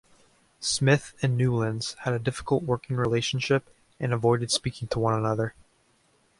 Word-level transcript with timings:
Smith 0.59 1.13
and 1.21 1.37
Newlands 1.37 1.93
had 2.05 2.13
a 2.15 2.17
difficult 2.17 2.63
working 2.63 2.95
relationship 2.95 3.69
and 3.99 4.11
avoided 4.11 4.49
speaking 4.49 4.87
to 4.87 4.97
one 4.97 5.13
another. 5.13 5.53